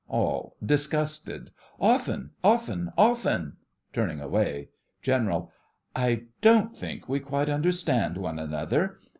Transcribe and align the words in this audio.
ALL: 0.07 0.55
(disgusted) 0.65 1.51
Often, 1.79 2.31
often, 2.43 2.91
often. 2.97 3.57
(Turning 3.93 4.19
away) 4.19 4.69
GENERAL: 5.03 5.51
I 5.95 6.23
don't 6.41 6.75
think 6.75 7.07
we 7.07 7.19
quite 7.19 7.49
understand 7.51 8.17
one 8.17 8.39
another. 8.39 8.99